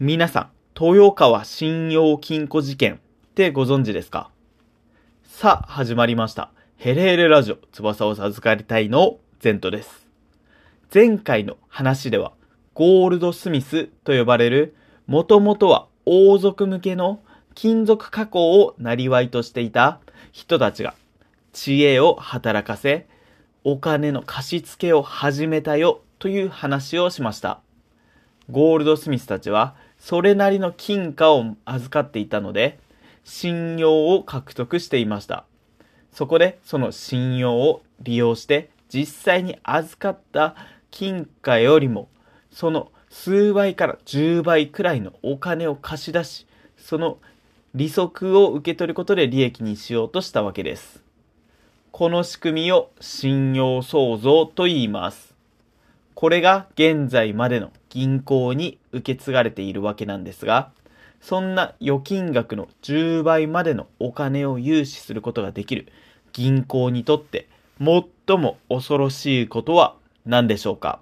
[0.00, 2.98] 皆さん、豊川信用金庫事件っ
[3.36, 4.28] てご存知ですか？
[5.22, 6.50] さあ、始まりました。
[6.74, 10.08] ヘレヘレラジオ、翼を授かりたいのゼントです。
[10.92, 12.32] 前回の話では、
[12.74, 14.74] ゴールドスミスと呼ばれる、
[15.06, 17.20] もともとは王族向けの
[17.54, 20.00] 金属加工を生りとしていた
[20.32, 20.94] 人たちが、
[21.52, 23.06] 知恵を働かせ、
[23.62, 27.60] お金の貸し付けを始めたよという話をしました。
[28.50, 32.78] ゴールドスミスたちは、それなりの金貨を預かっていたので、
[33.24, 35.46] 信用を獲得していました。
[36.12, 40.56] そこで、その信用を利用して、実際に預かった
[40.90, 42.10] 金貨よりも、
[42.50, 46.46] その数倍から10倍くらいのお金を貸し出し、
[46.76, 47.16] その
[47.74, 51.02] 利息を受け取ることで利益にしようとしたわけです。
[51.92, 55.32] この仕組みを信用創造と言います。
[56.12, 60.72] これが現在までの銀行に受け継がれているわけなんですが、
[61.20, 65.86] そんな預金額の10倍までのお金を融資することができる
[66.32, 67.46] 銀行にとって
[67.78, 69.94] 最も恐ろしいことは
[70.26, 70.98] 何でしょうか？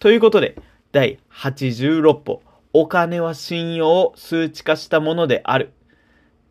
[0.00, 0.56] ということで、
[0.90, 5.72] 第86歩、お金は信用を数値化したものである。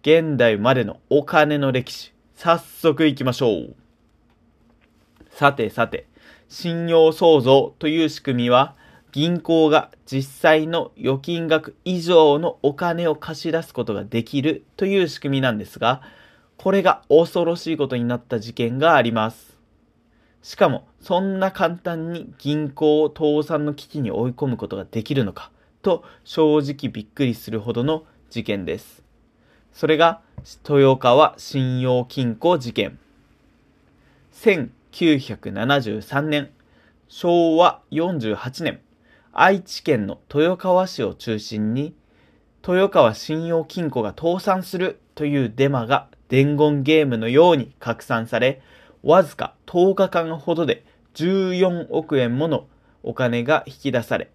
[0.04, 3.76] 現代までのお金の歴史、早速行きましょう。
[5.32, 6.08] さてさて、
[6.48, 8.76] 信用創造という仕組みは、
[9.14, 16.02] 銀行が実際の預金額以上のお金を貸し出すことができるという仕組みなんですが、
[16.58, 19.56] これが恐ろしいことになった事件があります。
[20.42, 25.52] しかも、そんな簡単に銀行を倒産の危機に追い込むことができるのか、
[25.84, 29.04] と正直びっくりするほどの事件です。
[29.74, 30.22] それが、
[30.68, 32.98] 豊川信用金庫事件。
[34.34, 36.50] 1973年、
[37.08, 38.80] 昭和48年、
[39.36, 41.96] 愛知県の豊川市を中心に、
[42.62, 48.62] 豊川信用金庫が倒産するというデマが伝言ゲームのように拡散され、
[49.02, 50.86] わずか10日間ほどで
[51.16, 52.68] 14億円もの
[53.02, 54.30] お金が引き出され、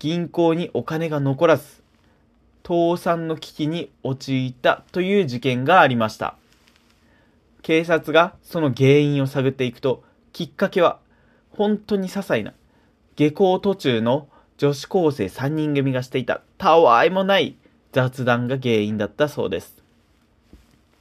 [0.00, 1.64] 銀行にお金が残らず、
[2.66, 6.34] 倒産の危機に陥ったという事件がありました。
[7.62, 10.98] 警察がその原因を探っていくと、きっかけは
[11.50, 12.52] 本当に些細な
[13.18, 17.56] 下校途中の女子高生3人組がしていたたわいもない
[17.90, 19.82] 雑談が原因だったそうです。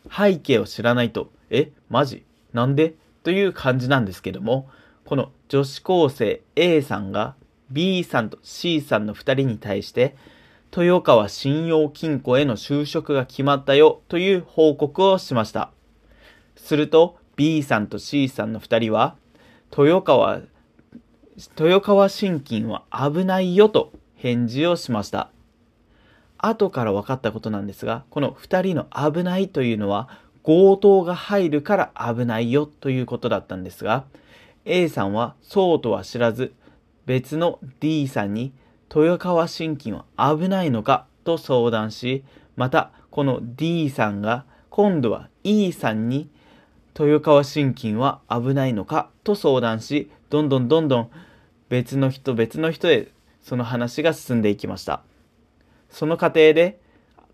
[0.10, 2.24] 背景を知らないと、え、マジ？
[2.54, 2.96] なんで？
[3.22, 4.68] という感じなんですけども、
[5.06, 7.36] この女子高生 A さんが
[7.70, 10.16] B さんと C さんの2人に対して、
[10.76, 15.70] 豊川信用金庫への就職が決まったよという報告をしました。
[16.56, 19.16] すると B さんと C さんの2人は、
[19.78, 20.42] 豊川、
[21.38, 25.30] 豊川信金は危ないよと返事をしました。
[26.40, 30.09] 後から分かったことなんですが、この2人の危ないというのは
[30.44, 34.06] 強盗が入るから危ないよということだったんですが、
[34.66, 36.53] A さんはそうとは知らず、
[37.06, 38.52] 別の D さんに
[38.94, 42.24] 豊川信金は危ないのかと相談し、
[42.56, 46.30] またこの D さんが今度は E さんに
[47.00, 51.12] 豊川信金は危ないのかと相談し、どんどんどんどん
[51.70, 53.10] 別の人別の人へ
[53.42, 55.02] その話が進んでいきました。
[55.90, 56.80] その過程で、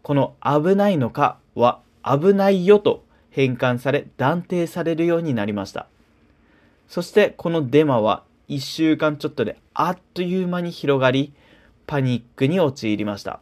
[0.02, 5.88] この危ないのかは危ないよと変換され断定されるようになりました。
[6.88, 11.34] そしてこのデマは1週間ちょっとであっという間に広がり、
[11.88, 13.40] パニックに陥りました。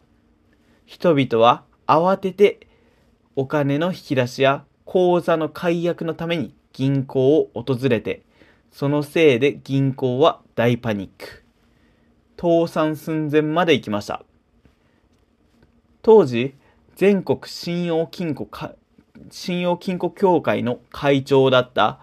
[0.85, 2.67] 人々は慌てて
[3.35, 8.23] お金の引き出しや口座の解約のために銀行を訪れて、
[8.71, 11.43] そのせいで銀行は大パニック。
[12.39, 14.23] 倒産寸前まで行きました。
[16.01, 16.55] 当時、
[16.95, 18.73] 全国信用金庫か、
[19.29, 21.99] 信用金庫協会の会長だった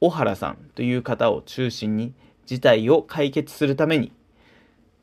[0.00, 2.12] 小原さんという方を中心に
[2.46, 4.12] 事態を解決するために、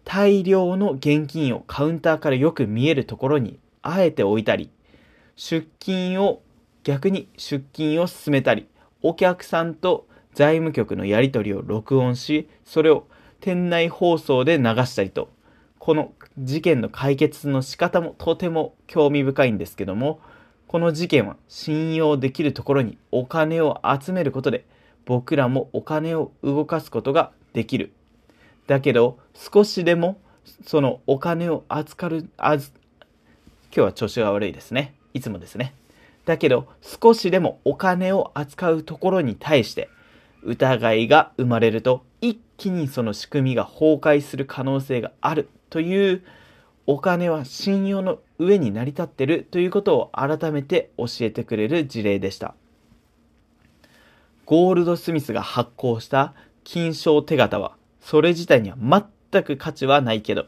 [0.03, 4.69] 大量の現金をカウンターからよく見えるところにあえて置いたり、
[5.37, 6.41] 出金を
[6.83, 8.67] 逆に出金を進めたり、
[9.01, 10.05] お客さんと
[10.39, 13.05] 財務局のやり取りを録音し、それを
[13.41, 15.27] 店内放送で流したりと、
[15.79, 20.21] この事件の解決の仕方もとても興味深いんですけども、
[20.69, 24.63] この事件は信用できるところにお金を集めることで、
[25.05, 27.91] 僕らもお金を動かすことができる。
[28.65, 30.21] だけど、少しでも
[30.65, 34.95] そのお金を扱う、あず、今日は調子が悪いですね。
[35.13, 35.73] いつもですね。
[36.23, 39.89] だけど、少しでもお金を扱うところに対して、
[40.43, 46.23] 疑いが生まれると、一気にその仕組みが崩壊する可能性があるという
[46.87, 52.55] お金は信用の上に成り立ってるということを改めて教えてくれる事例でした。
[54.45, 56.33] ゴールドスミスが発行した
[56.63, 58.77] 金賞手形は、それ自体には
[59.31, 60.45] 全く価値はないけど、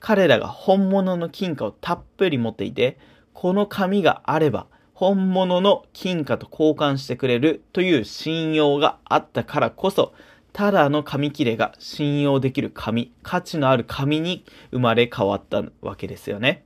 [0.00, 2.98] 彼らが本物の金貨をたっぷり持っていて、
[3.32, 4.66] この紙があれば、
[4.98, 10.12] 本物の金貨と交換してくれるという信用があったからこそ、
[10.52, 16.64] ただの紙切れが信用できる紙、価値のある紙に生まれ変わったわけですよね。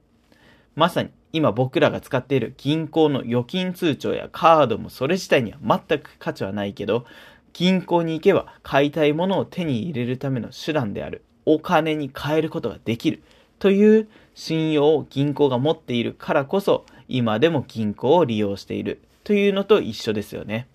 [0.76, 7.04] まさに今僕らが使っている銀行の預金通帳やカードもそれ自体には全く価値はないけど、
[7.52, 13.22] 銀行に行けば買いたいものを手に入れるための手段であるお金に変えることができる
[13.58, 20.66] という信用を銀行が持っているからこそ今でも銀行を利用しているというのと一緒ですよね。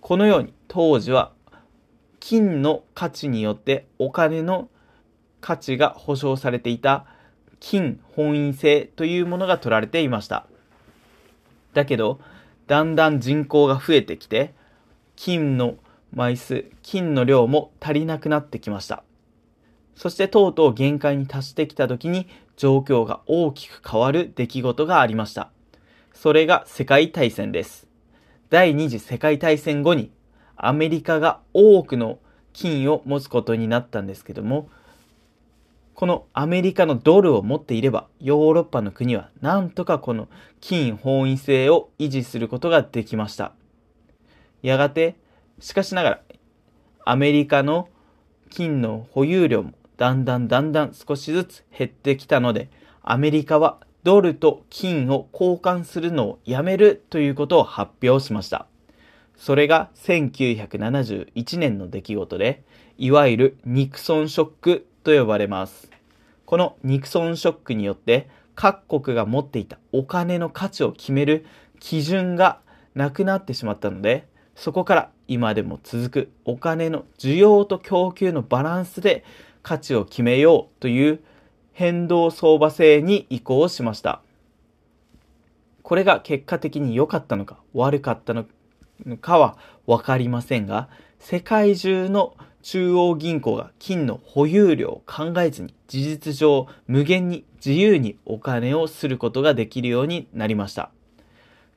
[0.00, 1.32] このように当時は
[2.18, 4.70] 金の価値によってお金の
[5.42, 7.04] 価値が保証されていた
[7.60, 10.46] 金本位制というものが取られていました。
[11.74, 12.18] だけど、
[12.66, 14.54] だんだん人口が増えてきて、
[15.14, 15.76] 金の
[16.12, 19.04] 枚数、金の量も足りなくなってきました。
[19.94, 25.50] そしてとうとう限界に達してきた時に状況が大きく変わる出来事がありました。
[26.12, 27.86] それが世界大戦です。
[28.50, 30.10] 第二次世界大戦後に
[30.56, 32.18] アメリカが多くの
[32.52, 34.68] 金を持つことになったんですけども、
[35.94, 40.28] このアメリカのドルを持っていれば、ヨーロッパの国はなんとかこの
[40.60, 43.52] 金本位制を維持することができました。
[44.62, 45.16] やがて、
[45.58, 46.20] しかしながら、
[47.04, 47.88] アメリカの
[48.50, 49.72] 金の保有量も
[50.02, 52.70] だんだんだんだん少しずつ減ってきたので、
[53.02, 58.66] アメリカはドルと金を交換するのをやめるということを発表しました。
[59.36, 62.64] それが1971年の出来事で、
[62.98, 65.88] いわゆるニクソンショックと呼ばれます。
[66.46, 71.46] このニクソンショックによって各国が持っていたお金の価値を決める
[71.78, 72.58] 基準が
[72.96, 74.26] なくなってしまったので、
[74.56, 79.22] そこから今でも続くお金の需要と供給のバランスで
[79.62, 81.20] 価値を決めようという
[81.72, 84.20] 変動相場制に移行しました。
[85.82, 88.46] これが結果的に良かったのか悪かったの
[89.20, 90.88] かはわかりませんが、
[91.18, 100.90] 世界中の中央銀行が金の保有量を考えずに事実上無限に自由にお金をすることができるようになりました。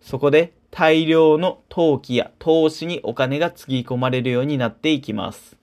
[0.01, 5.57] そこで大量の投機や投資にお金がつぎ込まれるようになっていきます。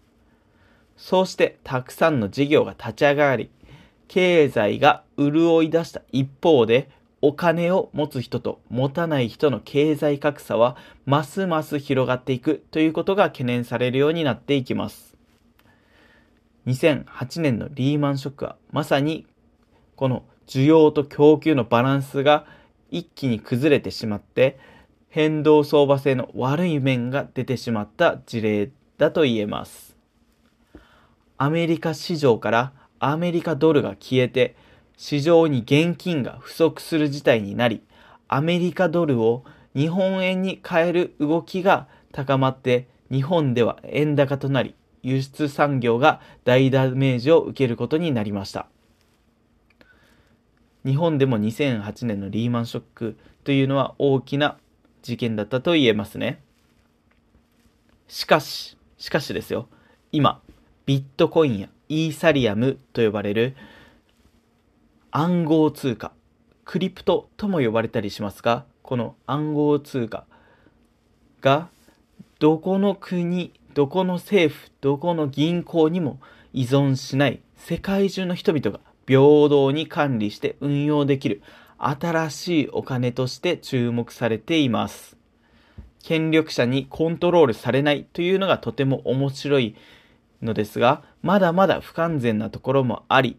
[0.97, 3.51] そうしてたくさんの事業が立ち上がり、
[4.09, 6.91] 経済が潤い出した一方で
[7.23, 15.17] お金を持つ人と持たない人の経済格差はますます広がっていくということが懸念されるようになっていきます。
[16.67, 19.27] 2008年のリーマンショックはまさに
[19.97, 22.45] この需要と供給のバランスが
[22.91, 24.59] 一気に崩れてしまって
[25.09, 29.92] 変動相場性の悪い面が出てしまった事例だと言えます。
[31.43, 34.55] アメリカ市場からアメリカドルが消えて
[34.97, 37.83] 市場に現金が不足する事態になり、
[38.29, 39.43] アメリカドルを
[39.75, 48.69] 日本円に変える動きが高まって、日本では円高となり、輸出産業が大ダメージを受けることになりました。
[50.87, 54.59] 日本でも2008年のリーマンショックというのは大きな
[55.03, 56.41] 事件だったと言えますね。
[58.07, 59.67] しかし、しかしですよ、
[60.13, 60.41] 今、
[60.93, 63.57] ビットコインやイーサリアムと呼ばれる
[65.11, 66.13] 暗号通貨、
[66.67, 70.27] クリプトとも呼ばれたりしますが、この暗号通貨
[71.41, 71.71] が
[72.41, 76.21] どこの国、どこの政府、どこの銀行にも
[76.53, 81.41] 依存しない世界中の人々が平等に管理して運用できる
[81.79, 85.17] 新しいお金として注目されています。
[86.05, 89.75] 権力者にコントロールされないというのがとても面白い
[90.43, 93.37] のですが、まだまだ不完全なところもあり、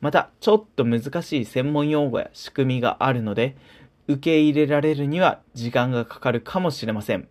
[0.00, 3.56] また、ちょっと難しい専門用語や仕組みがあるので、
[4.08, 7.28] 受け入れられるには時間がかかるかもしれません。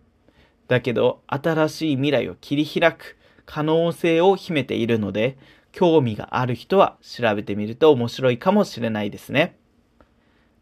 [0.68, 5.38] だけど、新しい未来を切り開く可能性を秘めているので、
[5.72, 9.56] 興味がある人は調べてみると面白いかもしれないですね。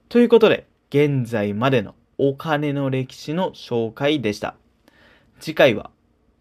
[0.09, 4.56] ということで、現在までのお金の歴史の紹介でした。
[5.40, 5.90] 次回は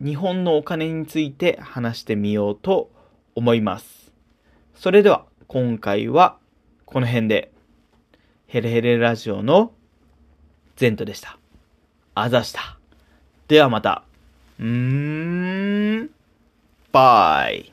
[0.04, 2.92] 日本のお金について話してみようと
[3.36, 4.12] 思います。
[4.76, 6.38] それでは今回は
[6.86, 7.52] この辺で、
[8.46, 9.72] ヘレヘレラジオの
[10.76, 11.40] ゼントでした。
[12.14, 12.78] あざした。
[13.48, 14.04] ではまた。
[14.60, 16.10] うーん、
[16.92, 17.73] バイ。